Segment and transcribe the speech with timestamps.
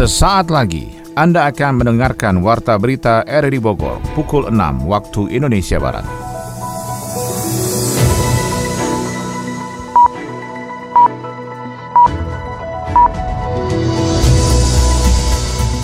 [0.00, 6.08] Sesaat lagi Anda akan mendengarkan Warta Berita RRI Bogor pukul 6 waktu Indonesia Barat.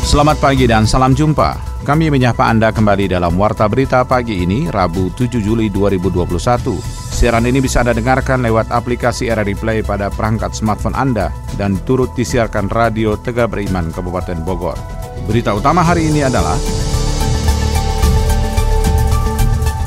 [0.00, 1.84] Selamat pagi dan salam jumpa.
[1.84, 7.05] Kami menyapa Anda kembali dalam Warta Berita pagi ini, Rabu 7 Juli 2021.
[7.16, 12.12] Siaran ini bisa Anda dengarkan lewat aplikasi RRI Play pada perangkat smartphone Anda dan turut
[12.12, 14.76] disiarkan Radio Tegak Beriman Kabupaten Bogor.
[15.24, 16.60] Berita utama hari ini adalah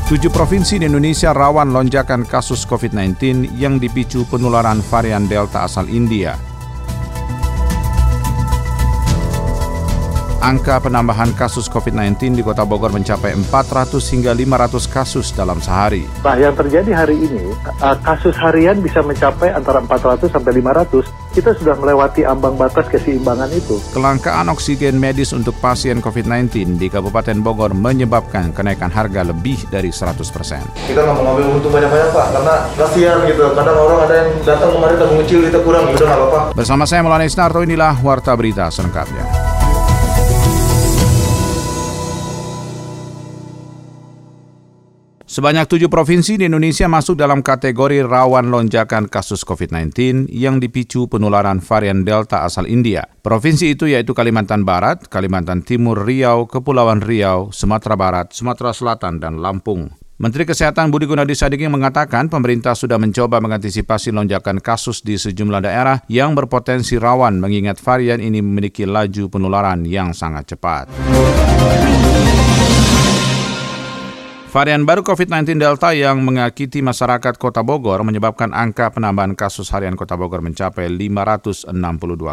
[0.09, 6.48] Tujuh provinsi di Indonesia rawan lonjakan kasus COVID-19 yang dipicu penularan varian Delta asal India.
[10.39, 16.07] Angka penambahan kasus COVID-19 di Kota Bogor mencapai 400 hingga 500 kasus dalam sehari.
[16.23, 21.11] Nah, yang terjadi hari ini, eh, kasus harian bisa mencapai antara 400 sampai 500.
[21.35, 23.83] Kita sudah melewati ambang batas keseimbangan itu.
[23.91, 30.31] Kelangkaan oksigen medis untuk pasien COVID-19 di Kabupaten Bogor menyebabkan kenaikan harga lebih dari 100
[30.31, 30.63] persen.
[30.87, 33.43] Kita nggak mau ngambil untung banyak-banyak, Pak, karena kasihan gitu.
[33.51, 36.39] Kadang orang ada yang datang kemarin tabung kecil, kita kurang, udah nggak apa-apa.
[36.55, 39.38] Bersama saya Melani Snarto, inilah Warta Berita selengkapnya.
[45.29, 51.61] Sebanyak tujuh provinsi di Indonesia masuk dalam kategori rawan lonjakan kasus COVID-19 yang dipicu penularan
[51.61, 53.05] varian Delta asal India.
[53.21, 59.37] Provinsi itu yaitu Kalimantan Barat, Kalimantan Timur, Riau, Kepulauan Riau, Sumatera Barat, Sumatera Selatan, dan
[59.37, 59.93] Lampung.
[60.17, 66.01] Menteri Kesehatan Budi Gunadi Sadikin mengatakan pemerintah sudah mencoba mengantisipasi lonjakan kasus di sejumlah daerah
[66.09, 70.89] yang berpotensi rawan mengingat varian ini memiliki laju penularan yang sangat cepat.
[74.49, 80.17] Varian baru COVID-19 Delta yang mengakiti masyarakat Kota Bogor menyebabkan angka penambahan kasus harian Kota
[80.17, 81.69] Bogor mencapai 562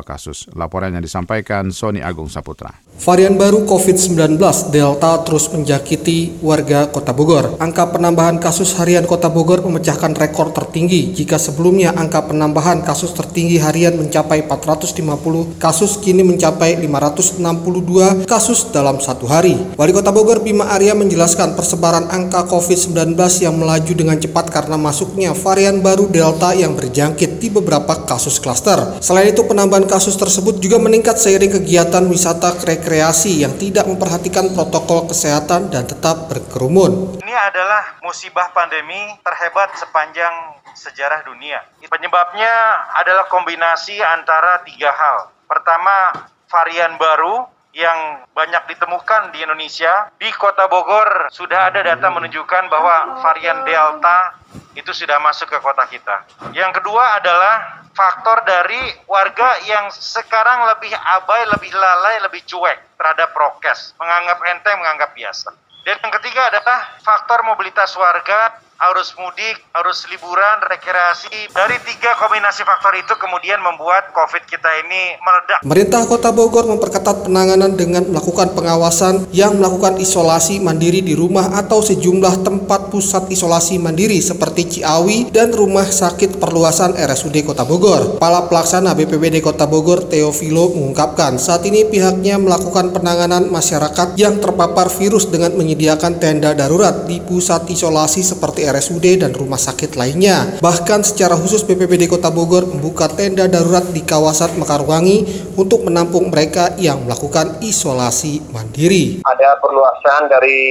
[0.00, 0.48] kasus.
[0.56, 2.72] Laporan yang disampaikan Sony Agung Saputra.
[2.97, 4.41] Varian baru COVID-19
[4.72, 7.60] Delta terus menjakiti warga Kota Bogor.
[7.60, 11.12] Angka penambahan kasus harian Kota Bogor memecahkan rekor tertinggi.
[11.12, 19.05] Jika sebelumnya angka penambahan kasus tertinggi harian mencapai 450 kasus, kini mencapai 562 kasus dalam
[19.05, 19.76] satu hari.
[19.76, 25.34] Wali Kota Bogor Bima Arya menjelaskan persebaran angka COVID-19 yang melaju dengan cepat karena masuknya
[25.34, 28.99] varian baru Delta yang berjangkit di beberapa kasus klaster.
[29.03, 35.09] Selain itu, penambahan kasus tersebut juga meningkat seiring kegiatan wisata rekreasi yang tidak memperhatikan protokol
[35.11, 37.19] kesehatan dan tetap berkerumun.
[37.22, 41.65] Ini adalah musibah pandemi terhebat sepanjang sejarah dunia.
[41.88, 42.53] Penyebabnya
[43.00, 45.33] adalah kombinasi antara tiga hal.
[45.49, 50.09] Pertama, varian baru yang banyak ditemukan di Indonesia.
[50.16, 54.41] Di Kota Bogor sudah ada data menunjukkan bahwa varian Delta
[54.72, 56.25] itu sudah masuk ke kota kita.
[56.56, 63.32] Yang kedua adalah faktor dari warga yang sekarang lebih abai, lebih lalai, lebih cuek terhadap
[63.37, 65.53] prokes, menganggap enteng, menganggap biasa.
[65.84, 71.50] Dan yang ketiga adalah faktor mobilitas warga arus mudik, arus liburan, rekreasi.
[71.50, 75.59] Dari tiga kombinasi faktor itu kemudian membuat COVID kita ini meledak.
[75.66, 81.82] Pemerintah Kota Bogor memperketat penanganan dengan melakukan pengawasan yang melakukan isolasi mandiri di rumah atau
[81.82, 88.17] sejumlah tempat pusat isolasi mandiri seperti Ciawi dan Rumah Sakit Perluasan RSUD Kota Bogor.
[88.17, 94.89] Kepala Pelaksana BPBD Kota Bogor Teofilo mengungkapkan saat ini pihaknya melakukan penanganan masyarakat yang terpapar
[94.89, 100.62] virus dengan menyediakan tenda darurat di pusat isolasi seperti RSUD dan rumah sakit lainnya.
[100.62, 106.73] Bahkan secara khusus BPBD Kota Bogor membuka tenda darurat di kawasan Mekarwangi untuk menampung mereka
[106.81, 109.27] yang melakukan isolasi mandiri.
[109.27, 110.62] Ada perluasan dari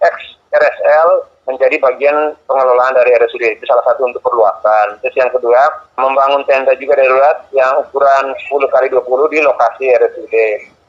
[0.00, 0.16] X
[0.54, 3.60] RSL menjadi bagian pengelolaan dari RSUD.
[3.60, 5.00] Itu salah satu untuk perluasan.
[5.04, 5.60] Terus yang kedua,
[6.00, 10.34] membangun tenda juga darurat yang ukuran 10 kali 20 di lokasi RSUD.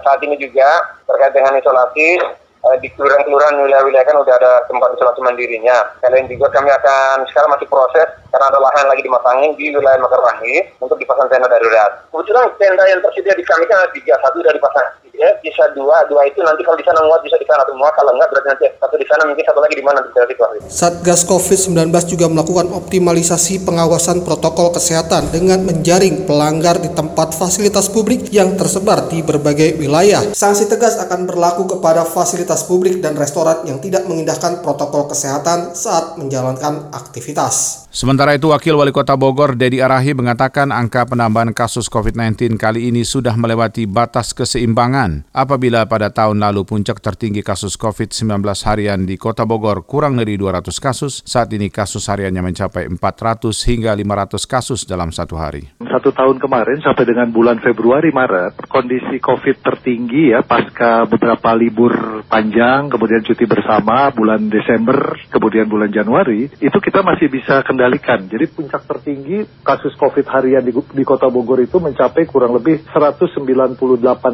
[0.03, 0.67] Saat ini juga
[1.07, 2.19] terkait dengan isolasi,
[2.65, 5.85] Eh, di kelurahan-kelurahan wilayah-wilayah kan udah ada tempat isolasi mandirinya.
[6.01, 10.75] Kalian juga kami akan sekarang masih proses karena ada lahan lagi dimasangin di wilayah Mekarwangi
[10.83, 12.03] untuk dipasang tenda darurat.
[12.11, 16.03] Kebetulan tenda yang tersedia di kami kan ada tiga, satu dari pasang ya bisa dua
[16.11, 18.47] dua itu nanti kalau di sana muat bisa di sana atau muat kalau enggak berarti
[18.51, 22.67] nanti satu di sana mungkin satu lagi di mana bisa di Satgas COVID-19 juga melakukan
[22.73, 29.77] optimalisasi pengawasan protokol kesehatan dengan menjaring pelanggar di tempat fasilitas publik yang tersebar di berbagai
[29.79, 30.35] wilayah.
[30.35, 36.17] Sanksi tegas akan berlaku kepada fasilitas publik dan restoran yang tidak mengindahkan protokol kesehatan saat
[36.17, 37.85] menjalankan aktivitas.
[37.95, 42.89] Sementara Sementara itu, Wakil Wali Kota Bogor, Dedi Arahi, mengatakan angka penambahan kasus COVID-19 kali
[42.89, 45.29] ini sudah melewati batas keseimbangan.
[45.29, 50.73] Apabila pada tahun lalu puncak tertinggi kasus COVID-19 harian di Kota Bogor kurang dari 200
[50.73, 55.77] kasus, saat ini kasus hariannya mencapai 400 hingga 500 kasus dalam satu hari.
[55.85, 62.25] Satu tahun kemarin sampai dengan bulan Februari Maret, kondisi COVID tertinggi ya pasca beberapa libur
[62.25, 68.45] panjang, kemudian cuti bersama bulan Desember, kemudian bulan Januari, itu kita masih bisa kendalikan Jadi
[68.47, 73.75] puncak tertinggi kasus COVID harian di, di Kota Bogor itu mencapai kurang lebih 198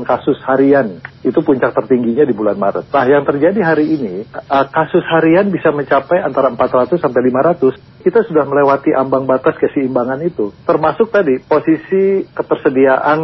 [0.05, 1.01] kasus harian.
[1.25, 2.93] Itu puncak tertingginya di bulan Maret.
[2.93, 7.90] Nah, yang terjadi hari ini, uh, kasus harian bisa mencapai antara 400 sampai 500.
[8.01, 10.51] Kita sudah melewati ambang batas keseimbangan itu.
[10.65, 13.19] Termasuk tadi posisi ketersediaan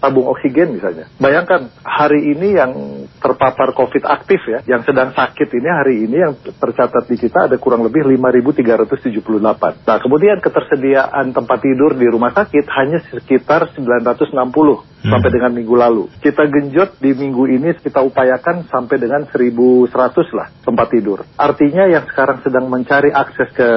[0.00, 1.10] tabung oksigen misalnya.
[1.20, 2.72] Bayangkan hari ini yang
[3.20, 7.56] terpapar COVID aktif ya, yang sedang sakit ini hari ini yang tercatat di kita ada
[7.60, 9.84] kurang lebih 5.378.
[9.84, 15.10] Nah, kemudian ketersediaan tempat tidur di rumah sakit hanya sekitar 960 hmm.
[15.10, 16.04] sampai dengan minggu lalu.
[16.20, 19.90] Kita genjot di minggu ini kita upayakan sampai dengan 1100
[20.36, 21.24] lah tempat tidur.
[21.36, 23.68] Artinya yang sekarang sedang mencari akses ke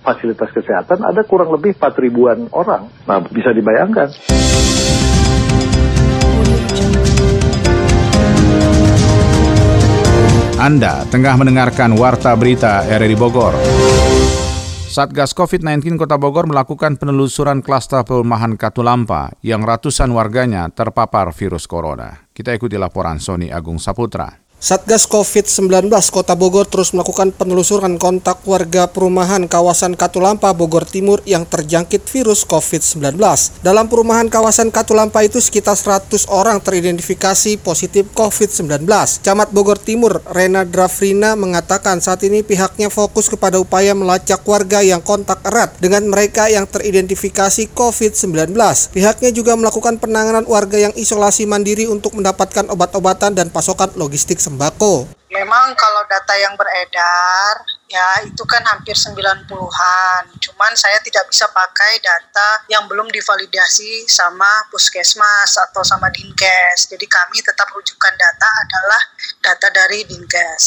[0.00, 2.88] fasilitas kesehatan ada kurang lebih 4 ribuan orang.
[3.04, 4.08] Nah, bisa dibayangkan.
[10.56, 13.52] Anda tengah mendengarkan Warta Berita RRI Bogor.
[14.86, 22.30] Satgas COVID-19 Kota Bogor melakukan penelusuran klaster perumahan Katulampa yang ratusan warganya terpapar virus corona.
[22.30, 24.45] Kita ikuti laporan Sony Agung Saputra.
[24.56, 31.44] Satgas COVID-19 Kota Bogor terus melakukan penelusuran kontak warga perumahan kawasan Katulampa Bogor Timur yang
[31.44, 33.20] terjangkit virus COVID-19.
[33.60, 38.88] Dalam perumahan kawasan Katulampa itu sekitar 100 orang teridentifikasi positif COVID-19.
[39.20, 45.04] Camat Bogor Timur Rena Drafrina mengatakan saat ini pihaknya fokus kepada upaya melacak warga yang
[45.04, 48.56] kontak erat dengan mereka yang teridentifikasi COVID-19.
[48.96, 55.10] Pihaknya juga melakukan penanganan warga yang isolasi mandiri untuk mendapatkan obat-obatan dan pasokan logistik sembako.
[55.26, 60.22] Memang kalau data yang beredar ya itu kan hampir 90-an.
[60.38, 66.86] Cuman saya tidak bisa pakai data yang belum divalidasi sama puskesmas atau sama dinkes.
[66.86, 69.02] Jadi kami tetap rujukan data adalah
[69.42, 70.64] data dari dinkes.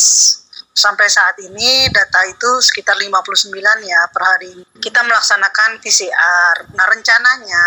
[0.75, 3.51] Sampai saat ini data itu sekitar 59
[3.83, 4.63] ya per hari.
[4.79, 6.55] Kita melaksanakan PCR.
[6.71, 7.65] Nah rencananya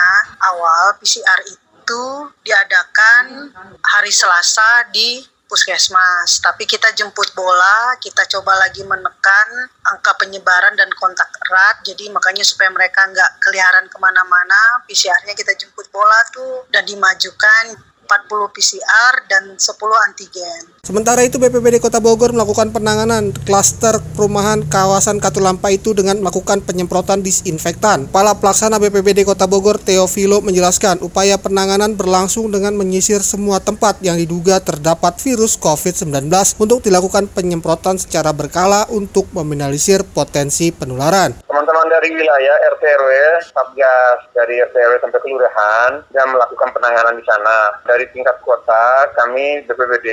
[0.49, 2.05] awal PCR itu
[2.41, 3.53] diadakan
[3.85, 6.41] hari Selasa di puskesmas.
[6.41, 11.85] Tapi kita jemput bola, kita coba lagi menekan angka penyebaran dan kontak erat.
[11.85, 17.92] Jadi makanya supaya mereka nggak keliaran ke mana-mana, PCR-nya kita jemput bola tuh dan dimajukan
[18.05, 20.63] 40 PCR dan 10 antigen.
[20.83, 27.23] Sementara itu BPBD Kota Bogor melakukan penanganan klaster perumahan kawasan Katulampa itu dengan melakukan penyemprotan
[27.23, 28.11] disinfektan.
[28.11, 34.19] Kepala Pelaksana BPBD Kota Bogor Teofilo menjelaskan upaya penanganan berlangsung dengan menyisir semua tempat yang
[34.19, 36.27] diduga terdapat virus COVID-19
[36.59, 41.39] untuk dilakukan penyemprotan secara berkala untuk meminimalisir potensi penularan.
[41.47, 43.13] Teman-teman dari wilayah RT RW,
[43.55, 47.79] Satgas dari RT RW sampai kelurahan yang melakukan penanganan di sana.
[47.93, 50.09] Dari tingkat kota, kami BPBD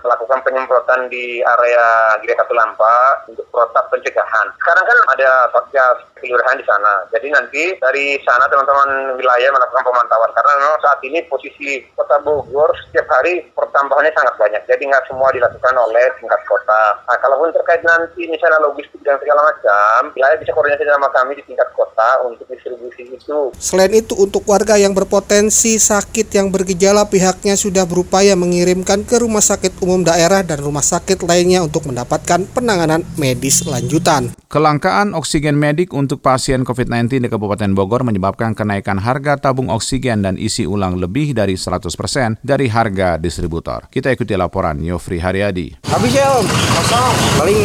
[0.00, 4.48] melakukan penyemprotan di area Giri Katulampa untuk protap pencegahan.
[4.56, 7.04] Sekarang kan ada satgas kelurahan di sana.
[7.12, 12.72] Jadi nanti dari sana teman-teman wilayah melakukan pemantauan karena memang saat ini posisi Kota Bogor
[12.88, 14.62] setiap hari pertambahannya sangat banyak.
[14.64, 16.82] Jadi nggak semua dilakukan oleh tingkat kota.
[17.04, 21.44] Nah, kalaupun terkait nanti misalnya logistik dan segala macam, wilayah bisa koordinasi sama kami di
[21.44, 23.52] tingkat kota untuk distribusi itu.
[23.60, 29.42] Selain itu untuk warga yang berpotensi sakit yang bergejala pihaknya sudah berupaya mengirimkan ke rumah
[29.42, 34.30] sakit umum daerah dan rumah sakit lainnya untuk mendapatkan penanganan medis lanjutan.
[34.46, 40.38] Kelangkaan oksigen medik untuk pasien COVID-19 di Kabupaten Bogor menyebabkan kenaikan harga tabung oksigen dan
[40.38, 43.90] isi ulang lebih dari 100% dari harga distributor.
[43.90, 45.90] Kita ikuti laporan Yofri Haryadi.
[45.90, 47.14] Habis ya om, kosong.
[47.34, 47.60] Paling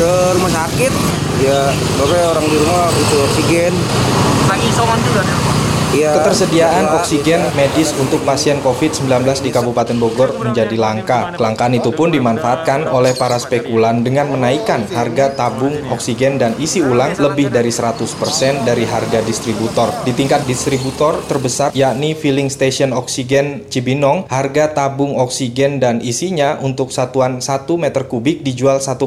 [0.00, 0.10] ke
[0.40, 0.92] rumah sakit,
[1.44, 1.68] ya
[2.00, 3.76] bapak orang di rumah butuh oksigen.
[4.48, 5.45] Lagi isoman juga nih.
[5.96, 9.08] Iya, Ketersediaan oksigen medis untuk pasien COVID-19
[9.40, 11.32] di Kabupaten Bogor menjadi langka.
[11.40, 17.16] Kelangkaan itu pun dimanfaatkan oleh para spekulan dengan menaikkan harga tabung oksigen dan isi ulang
[17.16, 19.88] lebih dari 100% dari harga distributor.
[20.04, 26.92] Di tingkat distributor terbesar yakni Filling Station Oksigen Cibinong, harga tabung oksigen dan isinya untuk
[26.92, 29.00] satuan 1 meter kubik dijual 1,3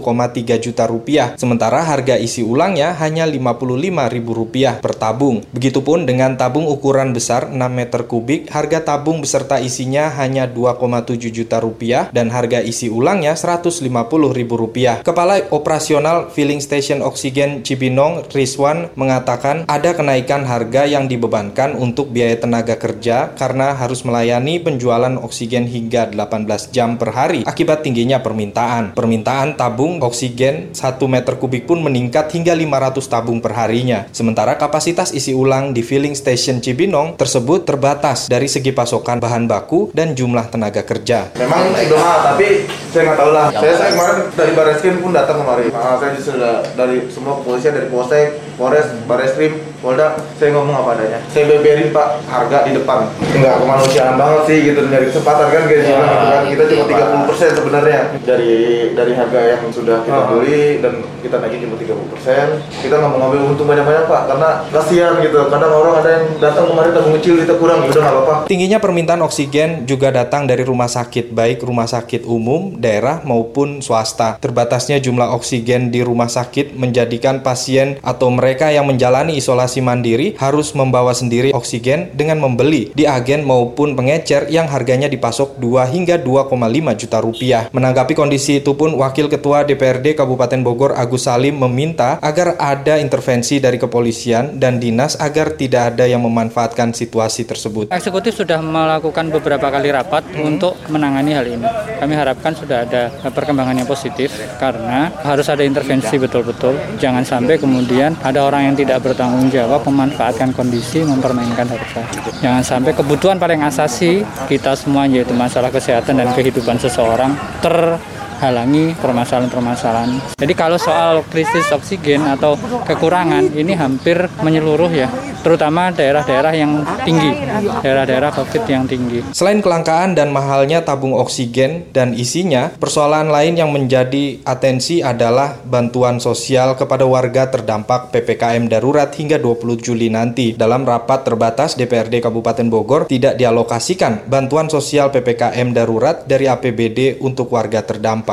[0.57, 5.45] juta rupiah, sementara harga isi ulangnya hanya Rp55.000 per tabung.
[5.53, 11.59] Begitupun dengan tabung ukuran besar 6 meter kubik, harga tabung beserta isinya hanya 2,7 juta
[11.59, 13.83] rupiah dan harga isi ulangnya 150
[14.31, 15.03] ribu rupiah.
[15.03, 22.39] Kepala Operasional Filling Station Oksigen Cibinong, Rizwan, mengatakan ada kenaikan harga yang dibebankan untuk biaya
[22.39, 28.95] tenaga kerja karena harus melayani penjualan oksigen hingga 18 jam per hari akibat tingginya permintaan.
[28.95, 30.79] Permintaan tabung oksigen 1
[31.11, 34.07] meter kubik pun meningkat hingga 500 tabung per harinya.
[34.15, 39.89] Sementara kapasitas isi ulang di filling station Cibinong tersebut terbatas dari segi pasokan bahan baku
[39.89, 41.33] dan jumlah tenaga kerja.
[41.41, 43.47] Memang udah mahal, tapi saya nggak tahu lah.
[43.57, 45.73] Saya, saya kemarin dari Barreskrim pun datang kemari.
[45.73, 51.23] Nah, saya sudah dari semua kepolisian, dari Polsek, Polres, Barreskrim, Polda, saya ngomong apa adanya.
[51.31, 53.07] Saya beberin Pak harga di depan.
[53.15, 56.43] Nggak kemanusiaan banget sih gitu dari kesempatan kan kayak ya, kan.
[56.43, 56.83] Kita cuma
[57.31, 58.55] 30% sebenarnya dari
[58.91, 62.83] dari harga yang sudah kita beli dan kita naikin cuma 30%.
[62.83, 65.39] Kita nggak mau ngambil untung banyak-banyak Pak karena kasihan gitu.
[65.47, 68.35] Kadang orang ada yang datang kemarin tabung kecil kita kurang, udah nggak apa-apa.
[68.51, 74.35] Tingginya permintaan oksigen juga datang dari rumah sakit, baik rumah sakit umum, daerah maupun swasta.
[74.43, 80.73] Terbatasnya jumlah oksigen di rumah sakit menjadikan pasien atau mereka yang menjalani isolasi mandiri harus
[80.73, 86.55] membawa sendiri oksigen dengan membeli di agen maupun pengecer yang harganya dipasok 2 hingga 2,5
[86.97, 87.63] juta rupiah.
[87.69, 93.59] Menanggapi kondisi itu pun Wakil Ketua DPRD Kabupaten Bogor Agus Salim meminta agar ada intervensi
[93.59, 97.91] dari kepolisian dan dinas agar tidak ada yang memanfaatkan situasi tersebut.
[97.91, 100.47] Eksekutif sudah melakukan beberapa kali rapat hmm.
[100.47, 101.67] untuk menangani hal ini.
[101.99, 106.79] Kami harapkan sudah ada perkembangan yang positif karena harus ada intervensi betul-betul.
[107.01, 112.01] Jangan sampai kemudian ada orang yang tidak bertanggung jawab memanfaatkan kondisi mempermainkan harga.
[112.39, 117.99] Jangan sampai kebutuhan paling asasi kita semua yaitu masalah kesehatan dan kehidupan seseorang ter
[118.39, 120.39] halangi permasalahan-permasalahan.
[120.39, 122.55] Jadi kalau soal krisis oksigen atau
[122.87, 125.11] kekurangan ini hampir menyeluruh ya,
[125.43, 127.35] terutama daerah-daerah yang tinggi,
[127.83, 129.19] daerah-daerah COVID yang tinggi.
[129.35, 136.23] Selain kelangkaan dan mahalnya tabung oksigen dan isinya, persoalan lain yang menjadi atensi adalah bantuan
[136.23, 140.55] sosial kepada warga terdampak PPKM darurat hingga 20 Juli nanti.
[140.55, 147.51] Dalam rapat terbatas DPRD Kabupaten Bogor tidak dialokasikan bantuan sosial PPKM darurat dari APBD untuk
[147.51, 148.28] warga terdampak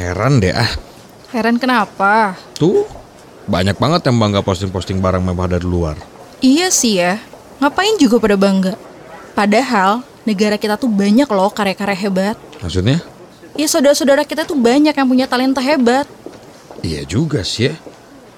[0.00, 0.72] Heran deh ah.
[1.28, 2.32] Heran kenapa?
[2.56, 2.88] Tuh,
[3.44, 6.00] banyak banget yang bangga posting-posting barang mewah dari luar.
[6.40, 7.20] Iya sih ya,
[7.60, 8.80] ngapain juga pada bangga?
[9.36, 12.36] Padahal negara kita tuh banyak loh karya-karya hebat.
[12.64, 13.04] Maksudnya?
[13.60, 16.08] Iya saudara-saudara kita tuh banyak yang punya talenta hebat.
[16.80, 17.76] Iya juga sih ya.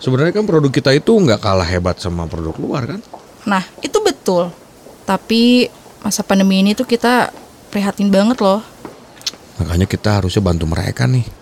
[0.03, 3.01] Sebenarnya kan produk kita itu nggak kalah hebat sama produk luar kan?
[3.47, 4.51] Nah, itu betul.
[5.07, 5.71] Tapi
[6.03, 7.31] masa pandemi ini tuh kita
[7.71, 8.67] prihatin banget loh.
[9.63, 11.42] Makanya kita harusnya bantu mereka nih.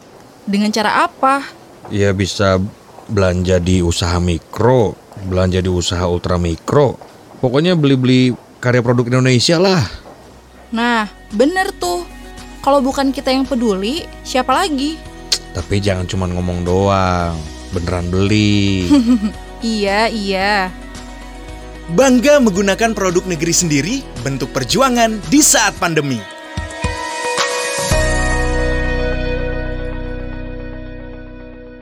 [0.50, 1.46] Dengan cara apa?
[1.94, 2.58] Ya bisa
[3.06, 4.98] belanja di usaha mikro,
[5.30, 6.98] belanja di usaha ultra mikro.
[7.38, 9.86] Pokoknya beli-beli karya produk Indonesia lah.
[10.74, 12.02] Nah, bener tuh.
[12.66, 14.98] Kalau bukan kita yang peduli, siapa lagi?
[15.54, 17.38] Tapi jangan cuma ngomong doang,
[17.70, 18.90] beneran beli.
[19.62, 20.68] iya, iya.
[21.94, 26.39] Bangga menggunakan produk negeri sendiri, bentuk perjuangan di saat pandemi.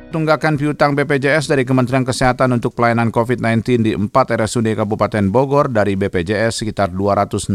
[0.09, 4.09] Tunggakan piutang BPJS dari Kementerian Kesehatan untuk pelayanan COVID-19 di 4
[4.41, 7.53] RSUD Kabupaten Bogor dari BPJS sekitar 261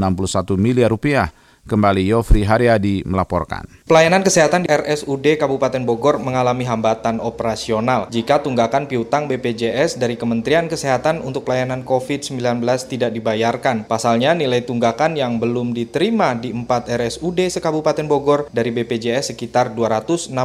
[0.62, 1.33] miliar rupiah.
[1.63, 3.63] Kembali Yofri Haryadi melaporkan.
[3.88, 10.67] Pelayanan kesehatan di RSUD Kabupaten Bogor mengalami hambatan operasional jika tunggakan piutang BPJS dari Kementerian
[10.67, 12.60] Kesehatan untuk pelayanan COVID-19
[12.91, 13.88] tidak dibayarkan.
[13.88, 16.67] Pasalnya nilai tunggakan yang belum diterima di 4
[17.00, 20.36] RSUD sekabupaten Bogor dari BPJS sekitar 261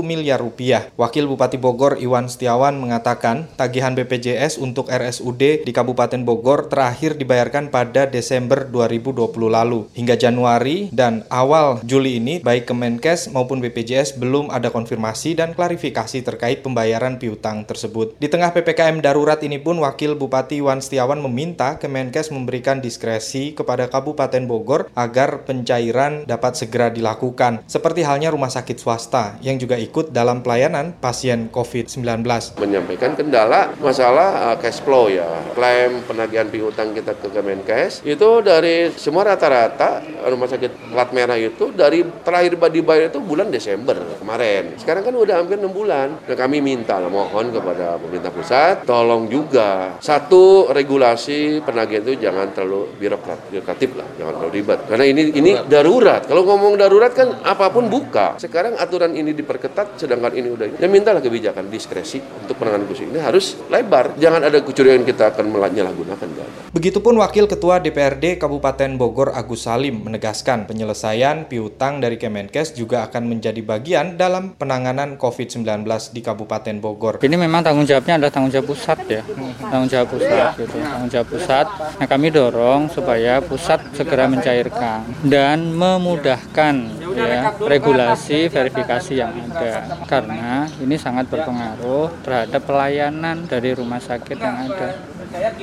[0.00, 0.88] miliar rupiah.
[0.96, 7.68] Wakil Bupati Bogor Iwan Setiawan mengatakan tagihan BPJS untuk RSUD di Kabupaten Bogor terakhir dibayarkan
[7.68, 9.92] pada Desember 2020 lalu.
[9.92, 15.50] Hingga Januari Januari dan awal Juli ini baik Kemenkes maupun BPJS belum ada konfirmasi dan
[15.50, 18.14] klarifikasi terkait pembayaran piutang tersebut.
[18.22, 23.90] Di tengah PPKM darurat ini pun Wakil Bupati Wan Setiawan meminta Kemenkes memberikan diskresi kepada
[23.90, 30.14] Kabupaten Bogor agar pencairan dapat segera dilakukan, seperti halnya rumah sakit swasta yang juga ikut
[30.14, 32.22] dalam pelayanan pasien COVID-19.
[32.62, 35.26] Menyampaikan kendala masalah uh, cash flow ya,
[35.58, 39.98] klaim penagihan piutang kita ke Kemenkes itu dari semua rata-rata
[40.30, 44.76] rumah rumah sakit plat merah itu dari terakhir dibayar itu bulan Desember kemarin.
[44.76, 46.20] Sekarang kan udah hampir enam bulan.
[46.28, 52.52] Dan kami minta lah mohon kepada pemerintah pusat, tolong juga satu regulasi penagihan itu jangan
[52.52, 54.80] terlalu birokrat, birokratif lah, jangan terlalu ribet.
[54.84, 56.28] Karena ini ini darurat.
[56.28, 58.36] Kalau ngomong darurat kan apa pun buka.
[58.36, 60.66] Sekarang aturan ini diperketat, sedangkan ini udah.
[60.76, 64.12] Ya mintalah kebijakan diskresi untuk penanganan kasus ini harus lebar.
[64.20, 66.28] Jangan ada kecurigaan kita akan menyalahgunakan.
[66.74, 73.30] Begitupun Wakil Ketua DPRD Kabupaten Bogor Agus Salim menegaskan penyelesaian piutang dari Kemenkes juga akan
[73.30, 77.22] menjadi bagian dalam penanganan COVID-19 di Kabupaten Bogor.
[77.22, 79.22] Ini memang tanggung jawabnya adalah tanggung jawab pusat ya,
[79.70, 81.66] tanggung jawab pusat gitu, tanggung jawab pusat.
[82.00, 86.74] Nah kami dorong supaya pusat segera mencairkan dan memudahkan
[87.14, 94.56] ya regulasi verifikasi yang ada karena ini sangat berpengaruh terhadap pelayanan dari rumah sakit yang
[94.66, 95.13] ada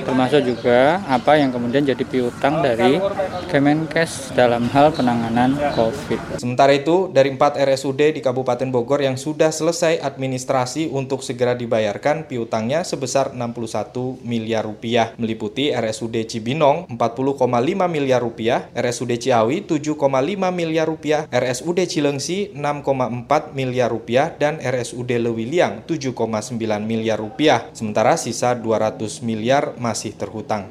[0.04, 3.00] termasuk juga apa yang kemudian jadi piutang dari
[3.48, 6.40] Kemenkes dalam hal penanganan COVID.
[6.40, 12.28] Sementara itu, dari 4 RSUD di Kabupaten Bogor yang sudah selesai administrasi untuk segera dibayarkan
[12.28, 17.36] piutangnya sebesar 61 miliar rupiah, meliputi RSUD Cibinong 40,5
[17.88, 20.00] miliar rupiah, RSUD Ciawi 7,5
[20.52, 27.68] miliar rupiah, RSUD Cilengsi 6,4 miliar rupiah, dan RSUD Lewiliang 7,9 miliar rupiah.
[27.76, 30.70] Sementara sisa 200 miliar masih terhutang.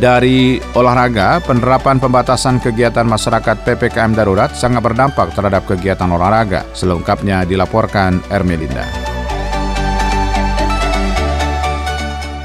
[0.00, 6.64] Dari olahraga, penerapan pembatasan kegiatan masyarakat PPKM darurat sangat berdampak terhadap kegiatan olahraga.
[6.72, 9.09] Selengkapnya dilaporkan Ermelinda.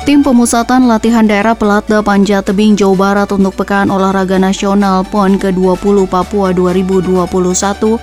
[0.05, 6.05] Tim Pemusatan Latihan Daerah Pelatda Panja Tebing Jawa Barat untuk Pekan Olahraga Nasional PON ke-20
[6.05, 7.25] Papua 2021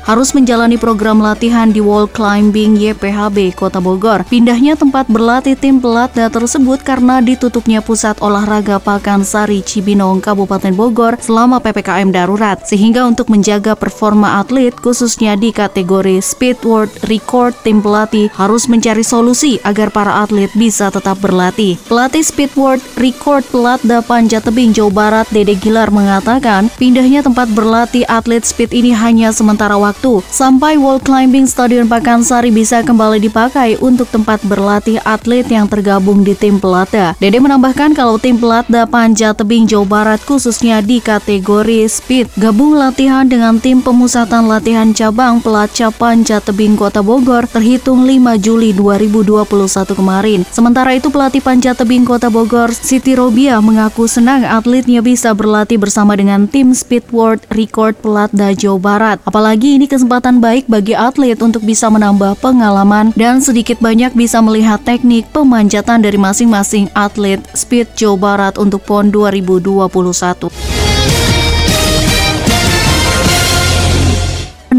[0.02, 4.26] harus menjalani program latihan di Wall Climbing YPHB Kota Bogor.
[4.26, 11.62] Pindahnya tempat berlatih tim Pelatda tersebut karena ditutupnya pusat olahraga Pakansari Cibinong Kabupaten Bogor selama
[11.62, 12.58] PPKM darurat.
[12.66, 19.06] Sehingga untuk menjaga performa atlet khususnya di kategori Speed World Record tim pelatih harus mencari
[19.06, 21.78] solusi agar para atlet bisa tetap berlatih.
[21.92, 28.48] Pelatih Speedworld Record Pelatda Panja Tebing Jawa Barat Dede Gilar mengatakan pindahnya tempat berlatih atlet
[28.48, 34.40] speed ini hanya sementara waktu sampai wall climbing Stadion Pakansari bisa kembali dipakai untuk tempat
[34.48, 37.12] berlatih atlet yang tergabung di tim Pelatda.
[37.20, 43.28] Dede menambahkan kalau tim Pelatda Panja Tebing Jawa Barat khususnya di kategori speed gabung latihan
[43.28, 49.44] dengan tim pemusatan latihan cabang Pelaca Panja Tebing Kota Bogor terhitung 5 Juli 2021
[49.92, 50.40] kemarin.
[50.48, 56.14] Sementara itu pelatih Panja Tebing Kota Bogor, Siti Robia mengaku senang atletnya bisa berlatih bersama
[56.14, 59.18] dengan tim Speed World Record Pelatda Jawa Barat.
[59.26, 64.78] Apalagi ini kesempatan baik bagi atlet untuk bisa menambah pengalaman dan sedikit banyak bisa melihat
[64.86, 70.71] teknik pemanjatan dari masing-masing atlet Speed Jawa Barat untuk PON 2021.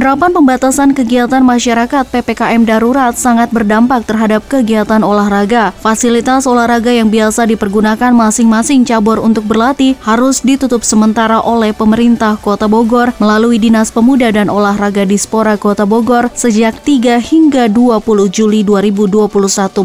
[0.03, 5.71] Penerapan pembatasan kegiatan masyarakat PPKM darurat sangat berdampak terhadap kegiatan olahraga.
[5.79, 12.67] Fasilitas olahraga yang biasa dipergunakan masing-masing cabur untuk berlatih harus ditutup sementara oleh pemerintah Kota
[12.67, 19.23] Bogor melalui Dinas Pemuda dan Olahraga Dispora Kota Bogor sejak 3 hingga 20 Juli 2021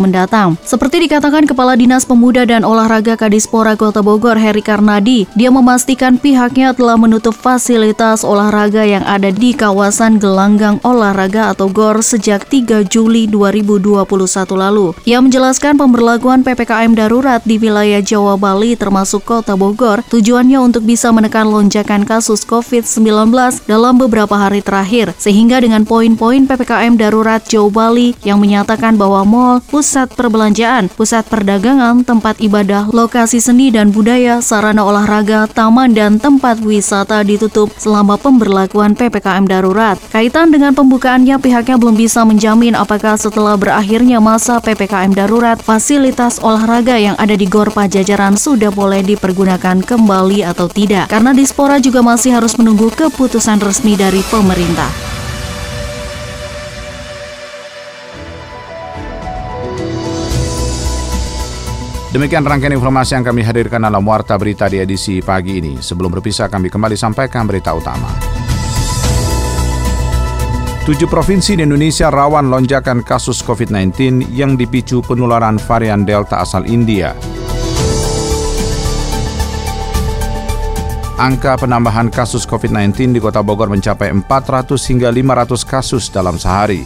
[0.02, 0.58] mendatang.
[0.66, 6.74] Seperti dikatakan Kepala Dinas Pemuda dan Olahraga Kadispora Kota Bogor Heri Karnadi, dia memastikan pihaknya
[6.74, 13.28] telah menutup fasilitas olahraga yang ada di kawasan Gelanggang Olahraga atau GOR sejak 3 Juli
[13.28, 14.08] 2021
[14.56, 14.96] lalu.
[15.04, 21.12] Ia menjelaskan pemberlakuan PPKM darurat di wilayah Jawa Bali termasuk Kota Bogor tujuannya untuk bisa
[21.12, 23.04] menekan lonjakan kasus COVID-19
[23.68, 29.54] dalam beberapa hari terakhir sehingga dengan poin-poin PPKM darurat Jawa Bali yang menyatakan bahwa mal,
[29.68, 36.62] pusat perbelanjaan, pusat perdagangan, tempat ibadah, lokasi seni dan budaya, sarana olahraga, taman dan tempat
[36.62, 39.97] wisata ditutup selama pemberlakuan PPKM darurat.
[40.08, 46.96] Kaitan dengan pembukaannya, pihaknya belum bisa menjamin apakah setelah berakhirnya masa PPKM darurat, fasilitas olahraga
[46.96, 51.12] yang ada di Gor Pajajaran sudah boleh dipergunakan kembali atau tidak.
[51.12, 54.88] Karena Dispora juga masih harus menunggu keputusan resmi dari pemerintah.
[62.08, 65.76] Demikian rangkaian informasi yang kami hadirkan dalam Warta Berita di edisi pagi ini.
[65.76, 68.47] Sebelum berpisah, kami kembali sampaikan berita utama.
[70.88, 77.12] Tujuh provinsi di Indonesia rawan lonjakan kasus COVID-19 yang dipicu penularan varian Delta asal India.
[81.20, 86.80] Angka penambahan kasus COVID-19 di Kota Bogor mencapai 400 hingga 500 kasus dalam sehari.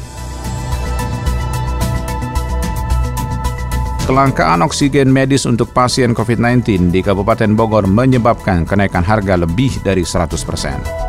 [4.10, 10.42] Kelangkaan oksigen medis untuk pasien COVID-19 di Kabupaten Bogor menyebabkan kenaikan harga lebih dari 100
[10.42, 11.01] persen.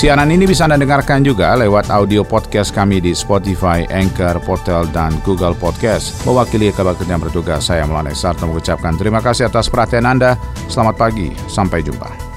[0.00, 5.12] Siaran ini bisa Anda dengarkan juga lewat audio podcast kami di Spotify, Anchor, Portal, dan
[5.28, 6.24] Google Podcast.
[6.24, 10.40] Mewakili kabar yang bertugas, saya Melane Sarto mengucapkan terima kasih atas perhatian Anda.
[10.72, 12.29] Selamat pagi, sampai jumpa.